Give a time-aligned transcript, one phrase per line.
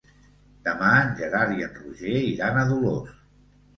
[0.67, 3.15] Demà en Gerard i en Roger iran a Dolors.